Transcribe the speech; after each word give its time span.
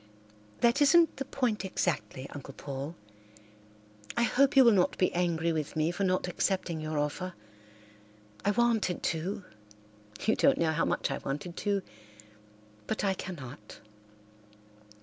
"That 0.61 0.81
isn't 0.81 1.17
the 1.17 1.25
point 1.25 1.63
exactly, 1.63 2.27
Uncle 2.31 2.55
Paul. 2.57 2.95
I 4.17 4.23
hope 4.23 4.55
you 4.55 4.63
will 4.63 4.71
not 4.71 4.97
be 4.97 5.13
angry 5.13 5.53
with 5.53 5.75
me 5.75 5.91
for 5.91 6.03
not 6.03 6.27
accepting 6.27 6.81
your 6.81 6.97
offer. 6.97 7.35
I 8.43 8.49
wanted 8.49 9.03
to—you 9.03 10.35
don't 10.35 10.57
know 10.57 10.71
how 10.71 10.85
much 10.85 11.11
I 11.11 11.19
wanted 11.19 11.55
to—but 11.55 13.03
I 13.03 13.13
cannot. 13.13 13.79